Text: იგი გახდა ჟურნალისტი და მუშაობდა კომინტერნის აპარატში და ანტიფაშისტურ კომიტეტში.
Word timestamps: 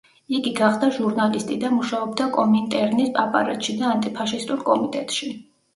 იგი 0.35 0.53
გახდა 0.59 0.87
ჟურნალისტი 0.95 1.59
და 1.65 1.71
მუშაობდა 1.75 2.29
კომინტერნის 2.39 3.15
აპარატში 3.27 3.79
და 3.85 3.95
ანტიფაშისტურ 3.95 4.67
კომიტეტში. 4.73 5.37